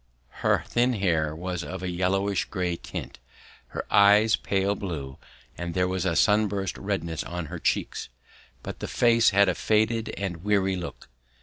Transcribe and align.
Her 0.41 0.63
thin 0.67 0.93
hair 0.93 1.35
was 1.35 1.63
of 1.63 1.83
a 1.83 1.87
yellowish 1.91 2.45
grey 2.45 2.75
tint, 2.75 3.19
her 3.67 3.85
eyes 3.93 4.35
pale 4.35 4.73
blue, 4.73 5.19
and 5.55 5.75
there 5.75 5.87
was 5.87 6.05
a 6.05 6.15
sunburnt 6.15 6.75
redness 6.75 7.23
on 7.23 7.45
her 7.53 7.59
cheeks, 7.59 8.09
but 8.63 8.79
the 8.79 8.87
face 8.87 9.29
had 9.29 9.47
a 9.47 9.53
faded 9.53 10.09
and 10.17 10.43
weary 10.43 10.75
look. 10.75 11.07